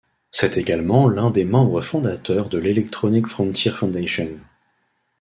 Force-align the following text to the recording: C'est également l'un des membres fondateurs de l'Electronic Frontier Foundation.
C'est 0.31 0.57
également 0.57 1.07
l'un 1.07 1.29
des 1.29 1.45
membres 1.45 1.79
fondateurs 1.79 2.49
de 2.49 2.57
l'Electronic 2.57 3.27
Frontier 3.27 3.69
Foundation. 3.69 4.31